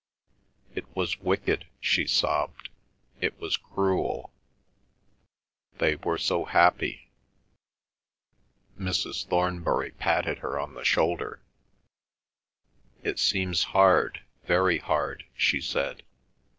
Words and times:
"It 0.73 0.87
was 0.95 1.19
wicked," 1.19 1.67
she 1.79 2.07
sobbed, 2.07 2.69
"it 3.19 3.39
was 3.39 3.55
cruel—they 3.55 5.95
were 5.97 6.17
so 6.17 6.43
happy." 6.45 7.11
Mrs. 8.79 9.27
Thornbury 9.27 9.91
patted 9.91 10.39
her 10.39 10.57
on 10.59 10.73
the 10.73 10.83
shoulder. 10.83 11.43
"It 13.03 13.19
seems 13.19 13.61
hard—very 13.77 14.79
hard," 14.79 15.25
she 15.35 15.61
said. 15.61 16.01